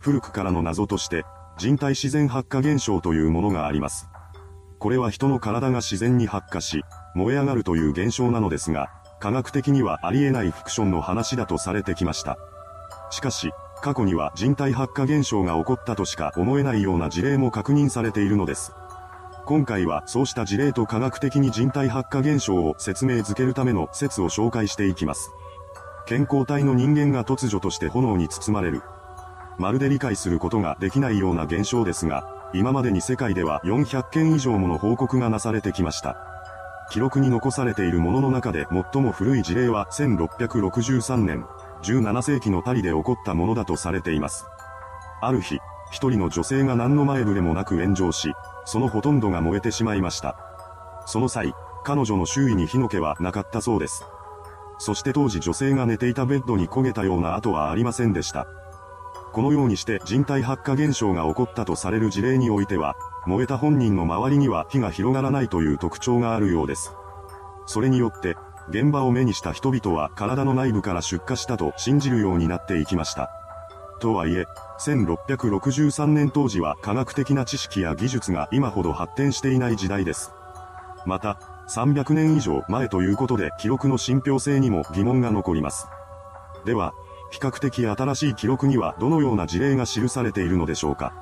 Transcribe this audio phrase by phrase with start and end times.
[0.00, 1.24] 古くからの謎として、
[1.58, 4.08] 人体自然発火現象というものがあります。
[4.78, 6.82] これは人の体が自然に発火し、
[7.14, 8.90] 燃え上がるという現象なのですが、
[9.20, 12.38] 科学的にはありえないフィクションの話だとされてきました。
[13.10, 13.52] しかし、
[13.82, 18.72] 過去には人体発火現象が起こったとしか思えないような事例も確認されているのです。
[19.44, 25.30] 今回はそうした事例と科学的に人体発火現象を説明づけるための説を紹介していきます。
[26.06, 28.82] 健康体の人間が突如として炎に包まれる。
[29.60, 32.24] まるで理解することができないような現象ですが、
[32.54, 36.16] 今までに世界では400件以上もの報告がなされてきました。
[36.90, 41.44] 記録に残されているものの中で最も古い事例は1663年、
[41.82, 44.46] 17世紀のパリで起こったものだとされています。
[45.20, 48.32] ある日、一人の女性が何の前触れもなく炎上し、
[48.64, 50.36] そのほとんどが燃えてしまいました。
[51.04, 51.52] その際、
[51.84, 54.04] 彼女の周囲に火の気はなかったそうです。
[54.78, 58.46] そして当時女性が寝ていたベッドに焦げたような跡はありませんでした。
[59.32, 66.92] このようにして人体発火現象が起こったとされる事例においては、燃えた本人の周りには火が広がらないという特徴があるようです。
[67.66, 68.36] それによって、
[68.68, 73.30] 現場を目にした人々は体の内部から出火したと信じるようになっていきました。
[74.00, 74.46] とはいえ、
[74.80, 80.32] 1663年当時は科学的な知識や技術が今ほど発展していない時代です。
[81.06, 81.38] また、
[81.68, 85.86] 300年以上前ということで記録の信憑性にも疑問が残ります。
[86.64, 86.92] では、
[87.30, 91.12] 比較的新しい記録にはどのような事例が記されているのでしょうか。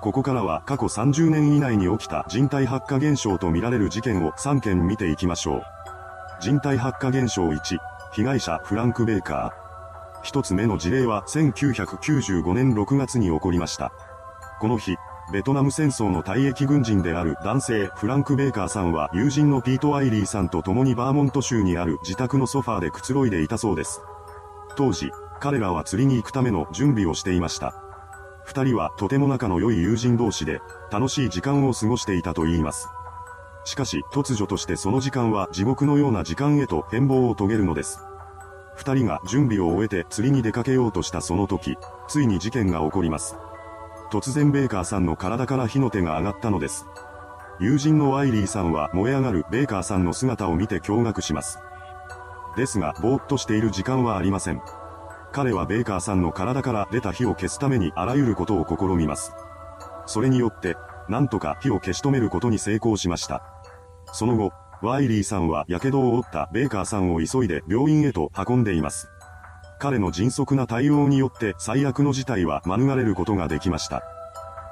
[0.00, 5.62] ここからは過去30年以内に起きた人体発火現象とみられる事件を3件見ていきましょう。
[6.40, 7.78] 人体発火現象1、
[8.12, 10.22] 被害者フランク・ベーカー。
[10.22, 13.92] 一つ目の事例は1995年6月に起こりました。
[14.60, 14.96] この日、
[15.32, 24.00] ベトナム戦争の退役軍人である男性フランク・ベーカーさんは友人のピート・アイリーさんと共にバーモント州にある自宅のソファーでくつろいでいたそうです。
[24.76, 25.10] 当時、
[25.40, 27.74] 彼らは釣りに行くための準備をしていました。
[28.44, 32.88] 二人はとても仲の良い友人同士で、楽しい時間を過ごしていたと言います。
[33.64, 38.00] しかし、突如としてその時間は地獄のような時間へと変貌を遂げるのです。
[38.74, 41.76] 二人が準備を終えて釣りに出かけようとしたその時、
[42.08, 43.36] ついに事件が起こります。
[44.10, 46.86] 突然ベーカーさんの体から火の手が上がったのです。
[47.60, 51.58] 友人のワイリーさんは燃え上がるベーカーさんの姿を見て驚愕します。
[52.56, 54.62] ですが、ぼーっとしている時間はありません。
[55.32, 59.32] 彼はベーカーさんの体から出た火を消すためにあらゆることを試みます。
[60.06, 60.76] それによって、
[61.08, 63.42] なんとか火を消し止めることに成功しました。
[64.12, 69.08] その後、ワイリーさんは火傷を負ったベーカーさんを急いで病院へと運んでいます。
[69.80, 74.02] 彼の迅速な対応によって最悪の事態は免れることができました。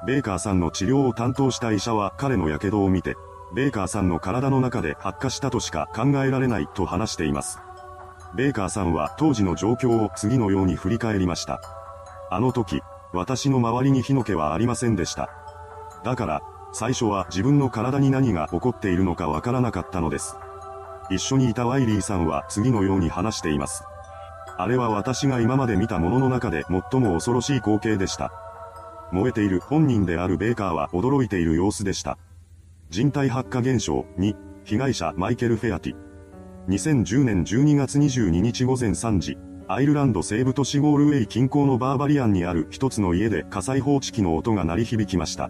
[0.05, 3.15] ベーカーさんの治療を担当した医者は彼の火傷を見て、
[3.53, 7.59] ベーカーさんの体の中で発火したとしか考えられないと話しています。
[8.35, 11.61] ベーカーさんは当時の状況を次のように振り返りました。
[12.29, 12.81] あの時、
[13.13, 15.29] 私の周りに火の気はありませんでした。
[16.03, 16.41] だから、
[16.73, 20.35] 最初は自分の体に何が起こっているのかわからなかったのです。
[21.09, 23.83] 一緒にいたワイリーさんは次のように話しています。
[24.57, 28.31] あれは私が今まで見たものの中で最も恐ろしい光景でした。
[29.11, 32.17] 燃えている本人であるベーカーは驚いている様子でした。
[32.89, 34.35] 人体発火現象2、
[34.65, 36.06] 被害者マイケル・フェアティ。
[36.67, 39.37] 2010年12月22日午前3時、
[39.69, 45.49] アイルランド西部都市ゴールウェイ近郊のバーバリアンにある一つの家で火災報知器の音が鳴り響きました。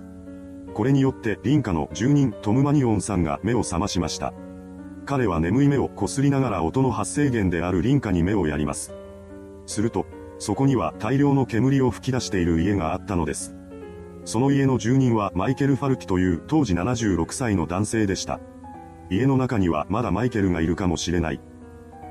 [0.76, 4.32] これによって林家の住人トム・マニオンさんが目を覚ましました。
[5.08, 8.94] 彼は眠い目をこすりながら音の発生源である林家に目をやります。
[9.66, 10.06] すると、
[10.38, 13.56] そこには大量の煙を吹き出している家があったのです。
[14.24, 18.40] その家の住人はマイケル・ファルティという当時76歳の男性でした。
[19.10, 21.42] 家の中にはまだマイケルがいるかもしれない。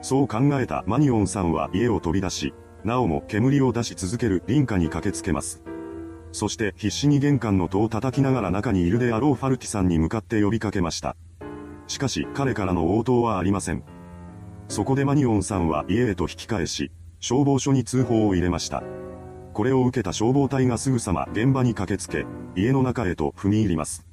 [0.02, 5.62] そう考えたマニオンさんは家を飛び出し、なおも煙を出し続ける林家に駆けつけます。
[6.32, 11.16] そして必死に玄関の戸を叩きながら中にいるであろうファルティさんに向かって呼びかけました。
[11.86, 13.84] しかし彼からの応答はありません。
[14.68, 18.82] そこでマニオンさんは家へと引き返し、消防署に通報を入れました。
[19.52, 24.06] これを受けた消防隊がすぐさま現場に駆けつけ、家の中へと踏み入ります。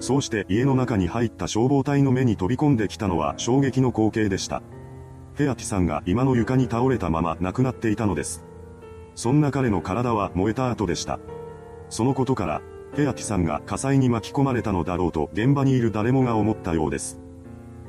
[0.00, 4.62] そうして家の中に入った消防隊の目に飛び込んできたのは衝撃の光景でした。
[5.34, 8.44] フェアティさんが今の床に倒れたまま亡くなっていたのです。
[9.14, 11.20] そんな彼の体は燃えた後でした。
[11.90, 12.62] そのことから、
[12.94, 17.20] フェアティさんが火災に巻き込まれたのだろうと現場にいる誰もが思ったようです。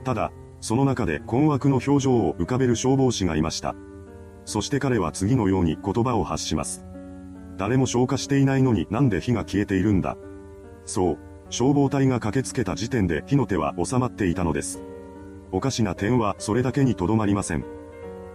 [0.04, 3.76] ただ、その中で困惑の表情を浮かべる消防士がいました。
[4.46, 6.86] そして彼は次のように言葉を発します。
[7.58, 10.18] 誰も消火していないのになんで火が消えているんだ。
[10.86, 11.18] そう、
[11.52, 14.82] 消防隊が駆けつけた時点で火の手は収まっていたのです。
[15.52, 17.66] おかしな点はそれだけにとどまりません。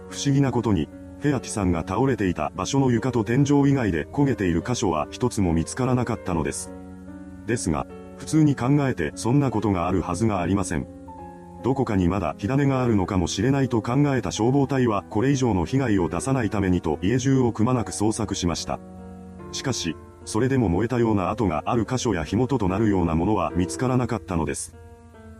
[0.09, 0.87] 不思議なことに、
[1.19, 6.71] フェアティさんが倒れていた場所の床と天井以外で焦げている箇所は一つも見つからなかったのです。
[7.47, 7.87] ですが、
[8.17, 10.87] 普通に考えてそんなことがあるはずがありません。
[11.63, 18.79] どこかにまだ火種があるのかもしれないと考えた消防隊はこれ以上の被害を出さないためにと家中をくまなく捜索しました。
[19.51, 19.95] しかし、
[20.27, 24.75] それでも燃えたような跡がある箇所や火元となるようなものは見つからなかったのです。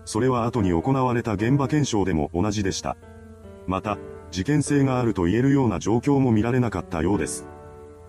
[0.05, 2.95] それは後に行われた現場検証でも同じでした。
[3.67, 3.97] また、
[4.31, 7.45] 事件性があると言えるような状況も見られなかったようです。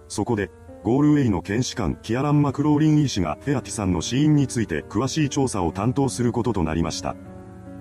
[0.07, 0.53] そこで、
[0.85, 7.17] ゴールウェイの検視官キアラン・マクローリン医師がフェアティさんの死因について詳しい調査を担当することとなりました。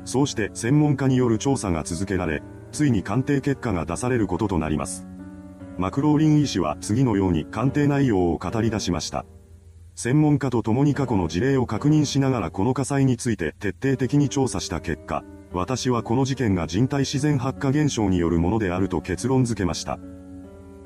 [0.05, 2.41] そうして専門家による調査が続けられ、
[2.71, 5.05] ついに鑑定結果が出されることとなります。
[5.77, 9.25] マクローリン医師は次のように鑑定内容を語り出しました。
[9.95, 20.00] 専門家と共に過去の事例を確認しながらこの火災について徹底的に調査した結果、私はこの事件が人体自然発火現象によるものであると結論付けました。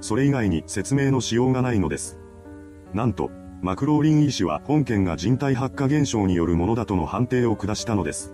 [0.01, 2.19] それ以外に説明のしようがないのです。
[2.93, 8.33] なんと、マクローリン医師は本件が人体発火現象によるものだとの判定を下したのです。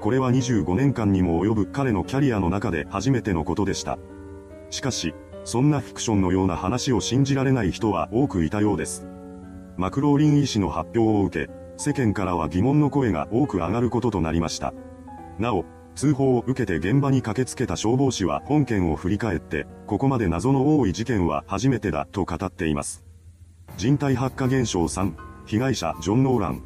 [0.00, 3.98] これは25年間にも及ぶ彼のキャリアの中で初めてのことでした。
[4.70, 5.14] しかし、
[5.48, 9.06] そんなフィクションのような話を信じられない人は多くいたようです。
[9.78, 14.74] マクローリン医師の発表を受け、世間からは疑問の声が多く上がることとなりました。
[15.38, 15.64] なお、
[15.94, 23.06] 通報を受けて現場に駆けつけた消防士は本件を振り返って、ここまで謎の多い事件は初めてだと語っています。
[23.78, 25.14] 人体発火現象3、
[25.46, 26.62] 被害者ジョン・ノーラン。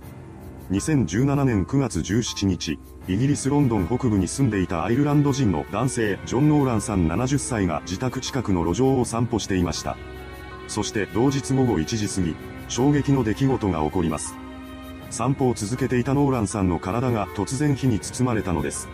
[0.72, 9.98] 2017年9月17日、イギリス・ロンドン北部に住んでいたアイルランド人の男性、ジョン・ノーランさん70歳が自宅近くの路上を散歩していました。
[10.68, 12.34] そして同日午後1時過ぎ、
[12.68, 14.34] 衝撃の出来事が起こります。
[15.10, 18.88] 散歩を続けていたノーランさんの体が突然火に包まれたのです。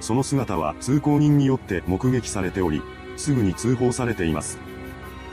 [0.00, 2.82] その姿は通行人によって目撃されており、
[3.16, 4.58] すぐに通報されています。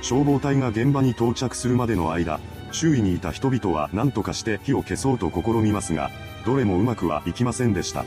[0.01, 2.39] 消防隊が現場に到着するまでの間、
[2.71, 6.11] 周囲にいた人々は何とかして火を消そうと試みますが、
[6.45, 8.05] どれもうまくはいきませんでした。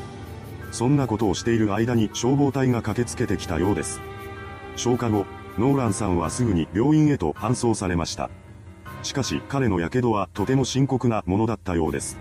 [0.72, 4.00] そんなことをしている間に消防隊が駆けつけてきたようです。
[4.76, 5.26] 消火後、
[5.58, 8.30] ノーランさんはすぐに病院へと搬送されました。
[9.02, 12.18] しかし彼の火傷はとても深刻なものだったようです。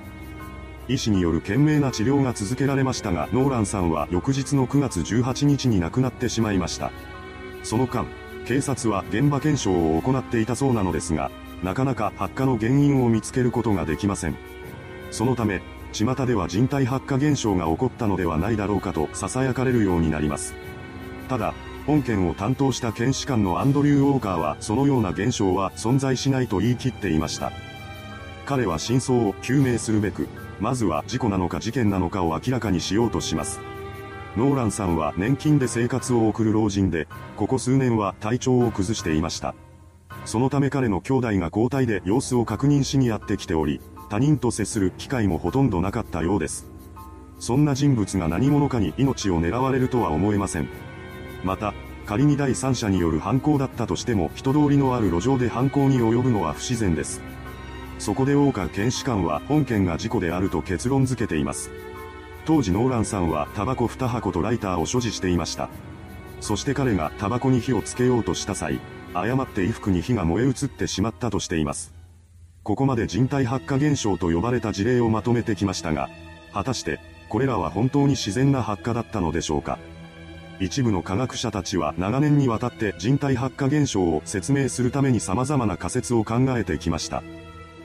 [0.88, 6.91] 医師による懸命な治療が続けられましたが、ノーランさんは翌日の9月18日に亡くなってしまいました。
[7.63, 8.07] その間、
[8.45, 11.30] 警察は現場検証を行っていたそうなのですが、
[11.63, 14.35] なかなか発火の原因を見つけることができません。
[15.11, 15.61] そのため、
[15.91, 20.53] 巷では人体発火現象が起こったのではないだろうかと囁かれるようになります。
[21.27, 21.53] ただ、
[21.85, 27.51] 本件を担当した検視官のアンドリュー・ウォーカーはそのような現象は存在しないと言い切っていました。
[28.45, 30.27] 彼は真相を究明するべく、
[30.59, 33.59] まずは事故なのか事件なのかを明らかにしようとします。
[34.38, 39.55] ノーランさんは年金で生活を送る老人で、ここ数年は体調を崩していました。
[40.29, 43.81] そのため彼の兄弟が交代で様子を確認しにやってきており、
[44.11, 46.67] 他人と接する機会もほとんどなかったようです。
[47.39, 50.69] そんな人物が何者かに命を狙われるとは思えません。
[51.43, 51.73] また、
[52.05, 57.23] 仮に第三者による犯行だったとしても人通りのある路上で犯行に及ぶのは不自然です。
[57.97, 61.71] そこで大岡検視官は本件が事故であると結論付けています。
[62.45, 65.71] 当時ノーランさんはタバコ2箱とライターを所持していました。
[66.39, 68.79] そして彼がタバコに火をつけようとした際、
[69.13, 71.94] 誤って衣服に火が燃え移ってしまったとしています。
[72.63, 76.10] ここまで人体発火現象と呼ばれた事例をまとめてきましたが、
[76.53, 79.79] 果たして、これらは本当に自然な発火だったのでしょうか。
[80.60, 87.24] 一部の科学者たちは長年にわたって人体発火現象を説明するために様々な仮説を考えてきました。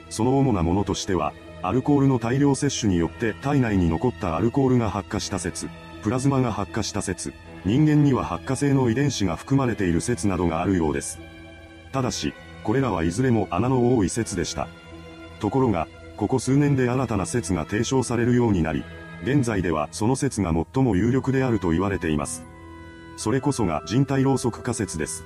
[0.09, 5.69] その主なものとしては、アルコールの大量摂取によって体内に残ったアルコールが発火した説、
[6.03, 7.33] プラズマが発火した説、
[7.65, 11.19] 人間には発火性の遺伝子が含まれている説などがあるようです。
[11.91, 14.67] ただし、これらはいずれも穴の多い説でした。
[15.39, 18.83] ところが、ここ数年で新たな説が提唱されるようになり、
[19.23, 22.45] 現在ではその説が最も有力であると言われています。
[23.17, 25.25] それこそが人体ろうそく仮説です。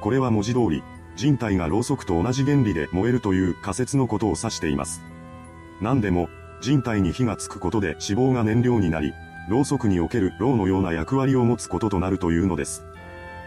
[0.00, 0.82] これは文字通り、
[1.16, 5.02] 人体がろうそくと同じ原理で燃えるという仮説のことを指しています。
[5.82, 6.30] 何でも、
[6.62, 9.12] 人体に火がつくことで脂肪が燃料になり、
[9.48, 12.84] ろうそくにおけるろうのような役割を持つこととなるというのです。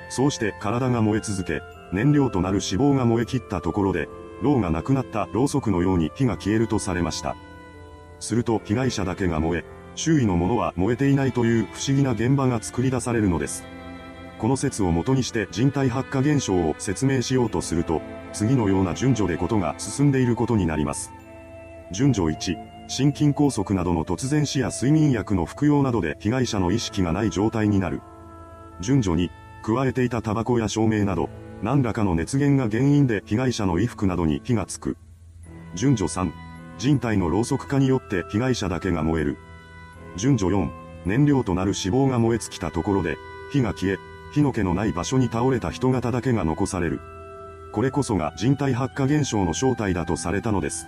[0.09, 1.61] そうして体が燃え続け、
[1.93, 4.09] 燃料となる脂肪が燃え切ったところで、
[4.41, 7.35] ろうがなくなったろうそくのように火が消えるとされました。
[8.19, 9.65] すると被害者だけが燃え、
[9.95, 13.63] 周囲のものは燃えていないという不思議な現場が作り出されるのです。
[14.39, 18.01] この説をもとにして人体発火現象を説明しようとすると、
[18.33, 21.11] 次のような順序でことが進んでいることになります。
[21.91, 22.55] 順序1、
[22.91, 28.01] 心筋梗塞などの突然死や睡眠薬の服用などで被害者の意識がない状態になる。
[28.81, 29.29] 順序2、
[29.63, 31.29] 加えていたタバコや照明など、
[31.63, 34.97] 何らかの熱源が原因で被害者の衣服などに火がつく。
[35.73, 36.33] 順序3、
[36.79, 39.37] 人体のろうそく化によって被害者だけが燃える。
[40.17, 40.69] 順序4、
[41.05, 43.15] 燃料となる脂肪が燃え尽きたところで、
[43.53, 43.99] 火が消え、
[44.33, 46.99] 火の気のない場所に倒れた人型だけが残される。
[47.71, 50.87] これこそが人体発火現象の正体だとされたのです。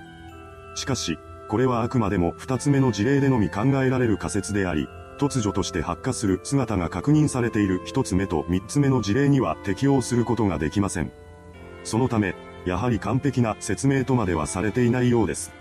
[0.75, 1.17] しかし、
[1.49, 4.87] これはあくまでも二つ目の事例でのみ考えられる仮説であり、
[5.19, 11.11] 突如として発火する姿が確認されている一つ目と三つ目の事例には適用することができません。
[11.83, 12.33] そのため、
[12.65, 15.51] やはり完璧な説明とまではされていないようです。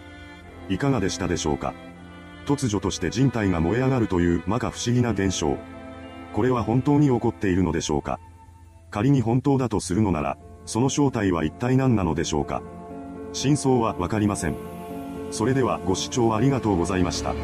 [0.69, 1.75] いかがでしたでしょうか？
[2.47, 5.59] 突如として人体が燃え上がるという摩訶不思議な現象。
[6.33, 8.19] これは本当に起こっているのでしょうか？
[8.91, 12.62] 仮に本当だとするのなら、その正体は一体何なのでしょうか？
[13.33, 14.72] 真相はわかりません。
[15.33, 17.35] それではご視聴ありがとうございました。